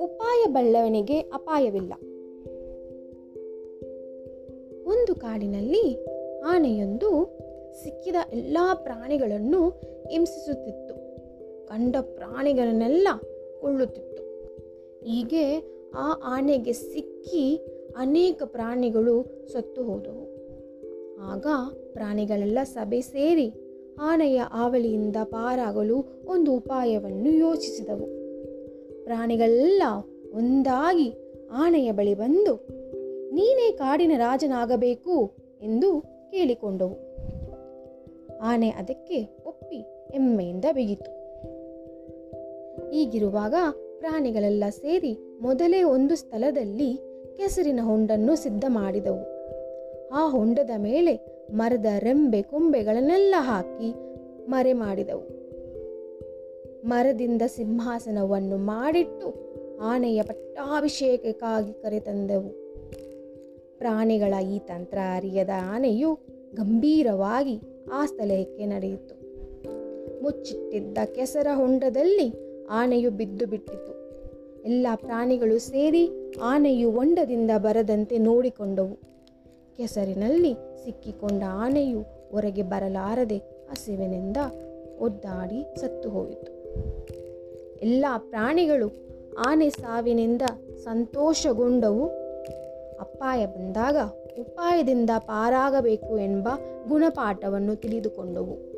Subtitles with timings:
[0.00, 1.92] ಉಪಾಯ ಬಳ್ಳವನಿಗೆ ಅಪಾಯವಿಲ್ಲ.
[4.84, 6.06] ಒಂದು ಕಾಡಿನಲ್ಲಿ
[6.44, 7.38] ಆನೆಯೊಂದು
[7.84, 9.68] ಸಿಕ್ಕಿದ ಎಲ್ಲ ಪ್ರಾಣಿಗಳನ್ನು
[10.10, 10.94] ಹಿಂಸಿಸುತ್ತಿತ್ತು.
[11.66, 13.08] ಕಂಡ ಪ್ರಾಣಿಗಳನ್ನೆಲ್ಲ
[13.60, 14.22] ಕೊಳ್ಳುತ್ತಿತ್ತು.
[15.04, 17.66] ಹೀಗೆ ಆ ಆನೆಗೆ ಸಿಕ್ಕಿ
[17.96, 20.32] ಅನೇಕ ಪ್ರಾಣಿಗಳು ಸತ್ತು ಹೋದವು.
[21.20, 21.46] ಆಗ
[21.92, 23.52] ಪ್ರಾಣಿಗಳೆಲ್ಲ ಸಭೆ ಸೇರಿ
[24.00, 28.06] ಆನೆಯ ಆವಳಿಯಿಂದ ಪಾರಾಗಲು ಒಂದು ಉಪಾಯವನ್ನು ಯೋಚಿಸಿದವು.
[29.04, 29.82] ಪ್ರಾಣಿಗಳೆಲ್ಲ
[30.34, 31.14] ಒಂದಾಗಿ
[31.52, 32.54] ಆನೆಯ ಬಳಿ ಬಂದು,
[33.34, 36.96] ನೀನೇ ಕಾಡಿನ ರಾಜನಾಗಬೇಕು ಎಂದು ಕೇಳಿಕೊಂಡವು.
[38.42, 41.22] ಆನೆ ಅದಕ್ಕೆ ಒಪ್ಪಿ ಹೆಮ್ಮೆಯಿಂದ ಬಿಗಿತು.
[42.90, 43.54] ಹೀಗಿರುವಾಗ
[43.98, 46.96] ಪ್ರಾಣಿಗಳೆಲ್ಲ ಸೇರಿ ಮೊದಲೇ ಒಂದು ಸ್ಥಳದಲ್ಲಿ
[47.36, 49.31] ಕೆಸರಿನ ಹೊಂಡನ್ನು ಸಿದ್ಧ ಮಾಡಿದವು
[50.12, 53.94] ಆ ಹೊಂಡದ ಮೇಲೆ ಮರದ ರೆಂಬೆ ಕೊಂಬೆಗಳನ್ನೆಲ್ಲ ಹಾಕಿ
[54.48, 55.42] ಮರೆ ಮಾಡಿದವು.
[56.88, 62.48] ಮರದಿಂದ ಸಿಂಹಾಸನವನ್ನು ಮಾಡಿಟ್ಟು ಆನೆಯ ಪಟ್ಟಾಭಿಷೇಕಕ್ಕಾಗಿ ಕರೆತಂದೆವು
[63.78, 66.18] ಪ್ರಾಣಿಗಳ ಈ ತಂತ್ರ ಅರಿಯದ ಆನೆಯು
[66.54, 67.60] ಗಂಭೀರವಾಗಿ
[67.92, 69.14] ಆ ಸ್ಥಳಕ್ಕೆ ನಡೆಯಿತು.
[70.22, 72.32] ಮುಚ್ಚಿಟ್ಟಿದ್ದ ಕೆಸರ ಹೊಂಡದಲ್ಲಿ
[72.70, 73.92] ಆನೆಯು ಬಿದ್ದು ಬಿಟ್ಟಿತು.
[74.64, 76.10] ಎಲ್ಲ ಪ್ರಾಣಿಗಳು ಸೇರಿ
[76.42, 79.11] ಆನೆಯು ಹೊಂಡದಿಂದ ಬರದಂತೆ ನೋಡಿಕೊಂಡವು.
[79.76, 83.36] ಕೆಸರಿನಲ್ಲಿ ಸಿಕ್ಕಿಕೊಂಡ ಆನೆಯು ಹೊರಗೆ ಬರಲಾರದೆ
[83.70, 84.36] ಹಸಿವಿನಿಂದ
[85.00, 86.52] ಒದ್ದಾಡಿ ಸತ್ತು ಹೋಯಿತು.
[87.82, 89.06] ಎಲ್ಲ ಪ್ರಾಣಿಗಳು
[89.46, 90.42] ಆನೆ ಸಾವಿನಿಂದ
[90.84, 92.06] ಸಂತೋಷಗೊಂಡವು.
[93.00, 93.96] ಅಪಾಯ ಬಂದಾಗ
[94.38, 96.48] ಉಪಾಯದಿಂದ ಪಾರಾಗಬೇಕು ಎಂಬ
[96.88, 98.71] ಗುಣಪಾಠವನ್ನು ತಿಳಿದುಕೊಂಡವು.